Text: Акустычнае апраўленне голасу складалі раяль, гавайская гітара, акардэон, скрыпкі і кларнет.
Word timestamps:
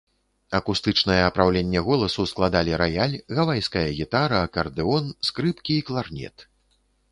Акустычнае 0.59 1.17
апраўленне 1.25 1.83
голасу 1.89 2.25
складалі 2.31 2.73
раяль, 2.83 3.15
гавайская 3.41 3.85
гітара, 4.01 4.37
акардэон, 4.49 5.05
скрыпкі 5.31 5.73
і 5.83 5.87
кларнет. 5.91 6.49